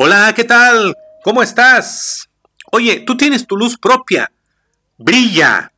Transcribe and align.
Hola, 0.00 0.32
¿qué 0.32 0.44
tal? 0.44 0.94
¿Cómo 1.24 1.42
estás? 1.42 2.28
Oye, 2.70 3.00
tú 3.00 3.16
tienes 3.16 3.44
tu 3.44 3.56
luz 3.56 3.76
propia. 3.76 4.30
Brilla. 4.96 5.72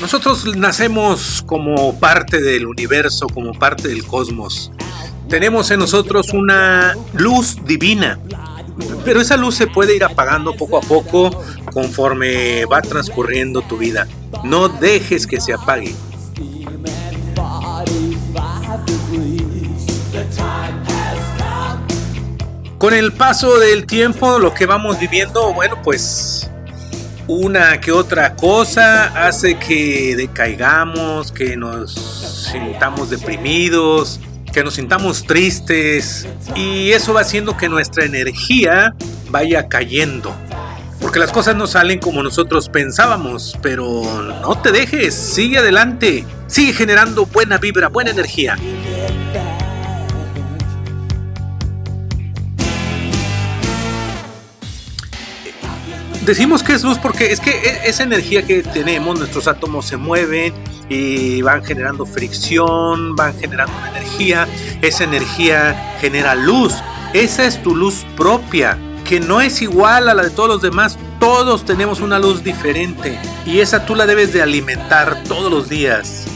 Nosotros 0.00 0.46
nacemos 0.56 1.44
como 1.44 2.00
parte 2.00 2.40
del 2.40 2.66
universo, 2.66 3.26
como 3.26 3.52
parte 3.52 3.88
del 3.88 4.06
cosmos. 4.06 4.72
Tenemos 5.28 5.70
en 5.70 5.80
nosotros 5.80 6.32
una 6.32 6.94
luz 7.12 7.62
divina, 7.66 8.18
pero 9.04 9.20
esa 9.20 9.36
luz 9.36 9.56
se 9.56 9.66
puede 9.66 9.94
ir 9.94 10.04
apagando 10.04 10.54
poco 10.54 10.78
a 10.78 10.80
poco 10.80 11.44
conforme 11.70 12.64
va 12.64 12.80
transcurriendo 12.80 13.60
tu 13.60 13.76
vida. 13.76 14.08
No 14.42 14.70
dejes 14.70 15.26
que 15.26 15.38
se 15.38 15.52
apague. 15.52 15.94
Con 22.78 22.94
el 22.94 23.12
paso 23.12 23.58
del 23.58 23.86
tiempo, 23.86 24.38
lo 24.38 24.54
que 24.54 24.64
vamos 24.64 24.98
viviendo, 24.98 25.52
bueno, 25.52 25.80
pues 25.82 26.50
una 27.26 27.80
que 27.80 27.92
otra 27.92 28.34
cosa 28.34 29.26
hace 29.26 29.58
que 29.58 30.16
decaigamos, 30.16 31.30
que 31.30 31.56
nos 31.56 32.48
sintamos 32.50 33.10
deprimidos, 33.10 34.18
que 34.52 34.64
nos 34.64 34.74
sintamos 34.74 35.24
tristes 35.24 36.26
y 36.56 36.90
eso 36.90 37.14
va 37.14 37.20
haciendo 37.20 37.56
que 37.56 37.68
nuestra 37.68 38.04
energía 38.04 38.94
vaya 39.28 39.68
cayendo. 39.68 40.34
Porque 41.00 41.18
las 41.18 41.32
cosas 41.32 41.56
no 41.56 41.66
salen 41.66 41.98
como 41.98 42.22
nosotros 42.22 42.68
pensábamos, 42.68 43.58
pero 43.62 44.02
no 44.42 44.60
te 44.60 44.72
dejes, 44.72 45.14
sigue 45.14 45.58
adelante, 45.58 46.26
sigue 46.46 46.72
generando 46.72 47.26
buena 47.26 47.58
vibra, 47.58 47.88
buena 47.88 48.10
energía. 48.10 48.56
Decimos 56.22 56.62
que 56.62 56.74
es 56.74 56.82
luz 56.82 56.98
porque 56.98 57.32
es 57.32 57.40
que 57.40 57.50
e-, 57.50 57.88
esa 57.88 58.02
energía 58.02 58.42
que 58.42 58.62
tenemos, 58.62 59.18
nuestros 59.18 59.48
átomos 59.48 59.86
se 59.86 59.96
mueven 59.96 60.52
y 60.88 61.40
van 61.40 61.64
generando 61.64 62.04
fricción, 62.04 63.16
van 63.16 63.38
generando 63.38 63.72
energía, 63.94 64.46
esa 64.82 65.04
energía 65.04 65.96
genera 66.00 66.34
luz, 66.34 66.74
esa 67.14 67.46
es 67.46 67.62
tu 67.62 67.74
luz 67.74 68.04
propia, 68.16 68.76
que 69.04 69.18
no 69.18 69.40
es 69.40 69.62
igual 69.62 70.08
a 70.08 70.14
la 70.14 70.22
de 70.22 70.30
todos 70.30 70.48
los 70.48 70.62
demás, 70.62 70.98
todos 71.18 71.64
tenemos 71.64 72.00
una 72.00 72.18
luz 72.18 72.44
diferente 72.44 73.18
y 73.46 73.60
esa 73.60 73.86
tú 73.86 73.94
la 73.94 74.06
debes 74.06 74.32
de 74.32 74.42
alimentar 74.42 75.22
todos 75.24 75.50
los 75.50 75.68
días. 75.68 76.29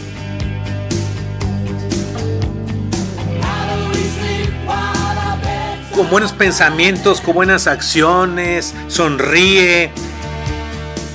Con 5.94 6.10
buenos 6.10 6.32
pensamientos, 6.32 7.20
con 7.20 7.34
buenas 7.34 7.66
acciones, 7.66 8.74
sonríe, 8.88 9.92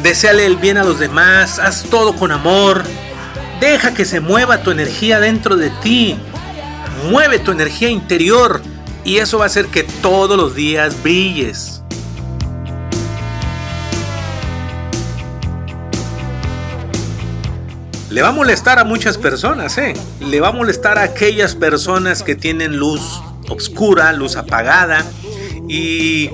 deseale 0.01 0.45
el 0.45 0.55
bien 0.55 0.77
a 0.77 0.83
los 0.83 0.99
demás, 0.99 1.59
haz 1.59 1.83
todo 1.83 2.15
con 2.15 2.31
amor, 2.31 2.83
deja 3.59 3.93
que 3.93 4.05
se 4.05 4.21
mueva 4.21 4.63
tu 4.63 4.71
energía 4.71 5.19
dentro 5.19 5.57
de 5.57 5.69
ti, 5.69 6.17
mueve 7.09 7.39
tu 7.39 7.51
energía 7.51 7.89
interior 7.89 8.61
y 9.03 9.17
eso 9.17 9.37
va 9.37 9.45
a 9.45 9.47
hacer 9.47 9.67
que 9.67 9.83
todos 9.83 10.37
los 10.37 10.55
días 10.55 11.01
brilles. 11.03 11.83
Le 18.09 18.21
va 18.21 18.29
a 18.29 18.31
molestar 18.31 18.79
a 18.79 18.85
muchas 18.85 19.17
personas, 19.17 19.77
¿eh? 19.77 19.93
Le 20.19 20.39
va 20.39 20.47
a 20.47 20.51
molestar 20.51 20.97
a 20.97 21.03
aquellas 21.03 21.53
personas 21.53 22.23
que 22.23 22.35
tienen 22.35 22.77
luz 22.77 23.21
oscura, 23.49 24.13
luz 24.13 24.35
apagada 24.35 25.05
y 25.67 26.29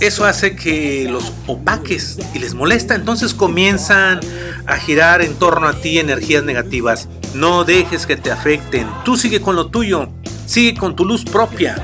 eso 0.00 0.24
hace 0.24 0.54
que 0.54 1.08
los 1.10 1.32
opaques 1.46 2.18
y 2.32 2.38
les 2.38 2.54
molesta, 2.54 2.94
entonces 2.94 3.34
comienzan 3.34 4.20
a 4.66 4.76
girar 4.76 5.22
en 5.22 5.34
torno 5.34 5.66
a 5.66 5.74
ti 5.74 5.98
energías 5.98 6.44
negativas. 6.44 7.08
No 7.34 7.64
dejes 7.64 8.06
que 8.06 8.16
te 8.16 8.30
afecten, 8.30 8.86
tú 9.04 9.16
sigue 9.16 9.40
con 9.40 9.56
lo 9.56 9.68
tuyo, 9.68 10.08
sigue 10.46 10.78
con 10.78 10.94
tu 10.94 11.04
luz 11.04 11.24
propia. 11.24 11.76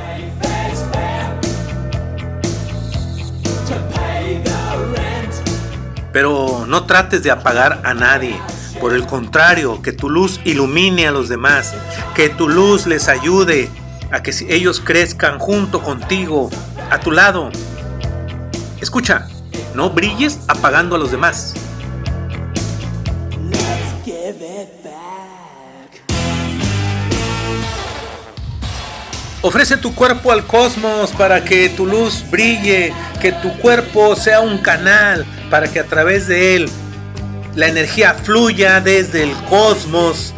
Pero 6.12 6.64
no 6.68 6.84
trates 6.84 7.24
de 7.24 7.32
apagar 7.32 7.82
a 7.84 7.92
nadie. 7.92 8.40
Por 8.80 8.92
el 8.94 9.06
contrario, 9.06 9.82
que 9.82 9.92
tu 9.92 10.08
luz 10.08 10.40
ilumine 10.44 11.08
a 11.08 11.10
los 11.10 11.28
demás, 11.28 11.74
que 12.14 12.28
tu 12.28 12.48
luz 12.48 12.86
les 12.86 13.08
ayude 13.08 13.68
a 14.14 14.22
que 14.22 14.32
ellos 14.48 14.78
crezcan 14.78 15.40
junto 15.40 15.82
contigo, 15.82 16.48
a 16.88 17.00
tu 17.00 17.10
lado. 17.10 17.50
Escucha, 18.80 19.26
no 19.74 19.90
brilles 19.90 20.38
apagando 20.46 20.94
a 20.94 21.00
los 21.00 21.10
demás. 21.10 21.54
Ofrece 29.42 29.76
tu 29.78 29.92
cuerpo 29.96 30.30
al 30.30 30.46
cosmos 30.46 31.10
para 31.10 31.44
que 31.44 31.68
tu 31.68 31.84
luz 31.84 32.24
brille, 32.30 32.94
que 33.20 33.32
tu 33.32 33.52
cuerpo 33.58 34.14
sea 34.14 34.40
un 34.40 34.58
canal 34.58 35.26
para 35.50 35.66
que 35.66 35.80
a 35.80 35.86
través 35.86 36.28
de 36.28 36.54
él 36.54 36.70
la 37.56 37.66
energía 37.66 38.14
fluya 38.14 38.80
desde 38.80 39.24
el 39.24 39.32
cosmos 39.50 40.32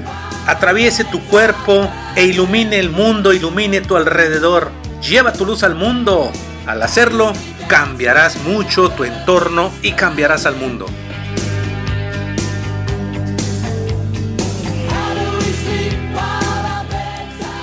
atraviese 0.46 1.04
tu 1.04 1.20
cuerpo 1.24 1.90
e 2.14 2.24
ilumine 2.24 2.78
el 2.78 2.90
mundo, 2.90 3.32
ilumine 3.32 3.80
tu 3.80 3.96
alrededor. 3.96 4.70
Lleva 5.02 5.32
tu 5.32 5.44
luz 5.44 5.62
al 5.62 5.74
mundo. 5.74 6.32
Al 6.66 6.82
hacerlo, 6.82 7.32
cambiarás 7.68 8.36
mucho 8.42 8.90
tu 8.90 9.04
entorno 9.04 9.70
y 9.82 9.92
cambiarás 9.92 10.46
al 10.46 10.56
mundo. 10.56 10.86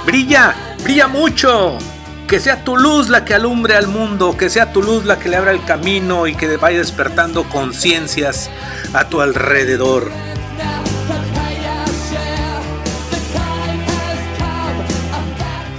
Brilla, 0.06 0.56
brilla 0.84 1.08
mucho. 1.08 1.78
Que 2.28 2.40
sea 2.40 2.64
tu 2.64 2.78
luz 2.78 3.10
la 3.10 3.26
que 3.26 3.34
alumbre 3.34 3.76
al 3.76 3.88
mundo, 3.88 4.38
que 4.38 4.50
sea 4.50 4.72
tu 4.72 4.82
luz 4.82 5.06
la 5.06 5.20
que 5.20 5.30
le 5.30 5.36
abra 5.36 5.52
el 5.52 5.64
camino 5.66 6.26
y 6.28 6.36
que 6.36 6.58
vaya 6.58 6.78
despertando 6.80 7.44
conciencias 7.44 8.50
a 8.94 9.06
tu 9.06 9.22
alrededor. 9.22 10.12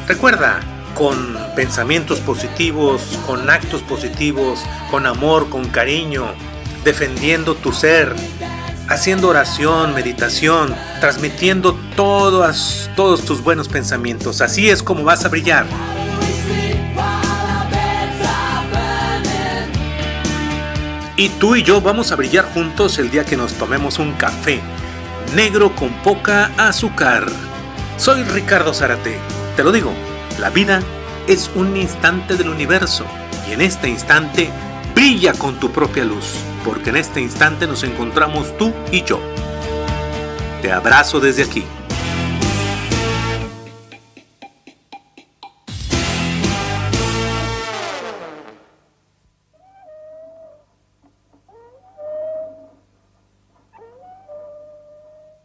Recuerda, 0.06 0.60
con 0.94 1.38
pensamientos 1.56 2.20
positivos, 2.20 3.18
con 3.26 3.48
actos 3.48 3.82
positivos, 3.82 4.60
con 4.90 5.06
amor, 5.06 5.48
con 5.48 5.68
cariño, 5.68 6.26
defendiendo 6.84 7.54
tu 7.54 7.72
ser, 7.72 8.14
haciendo 8.88 9.28
oración, 9.28 9.94
meditación, 9.94 10.74
transmitiendo 11.00 11.78
todos, 11.96 12.90
tus 12.96 13.42
buenos 13.42 13.68
pensamientos. 13.68 14.42
Así 14.42 14.68
es 14.68 14.82
como 14.82 15.04
vas 15.04 15.24
a 15.24 15.28
brillar. 15.28 15.64
Y 21.16 21.28
tú 21.30 21.56
y 21.56 21.62
yo 21.62 21.80
vamos 21.80 22.12
a 22.12 22.16
brillar 22.16 22.44
juntos 22.52 22.98
el 22.98 23.10
día 23.10 23.24
que 23.24 23.36
nos 23.36 23.54
tomemos 23.54 23.98
un 23.98 24.12
café 24.12 24.60
negro 25.34 25.74
con 25.74 25.90
poca 26.02 26.50
azúcar. 26.58 27.26
Soy 27.96 28.22
Ricardo 28.24 28.74
Zarate 28.74 29.33
te 29.56 29.62
lo 29.62 29.72
digo, 29.72 29.92
la 30.40 30.50
vida 30.50 30.80
es 31.28 31.50
un 31.54 31.76
instante 31.76 32.36
del 32.36 32.48
universo 32.48 33.04
y 33.48 33.52
en 33.52 33.60
este 33.60 33.88
instante 33.88 34.50
brilla 34.94 35.32
con 35.32 35.60
tu 35.60 35.70
propia 35.70 36.04
luz, 36.04 36.34
porque 36.64 36.90
en 36.90 36.96
este 36.96 37.20
instante 37.20 37.66
nos 37.66 37.84
encontramos 37.84 38.56
tú 38.58 38.72
y 38.90 39.04
yo. 39.04 39.20
Te 40.60 40.72
abrazo 40.72 41.20
desde 41.20 41.44
aquí. 41.44 41.64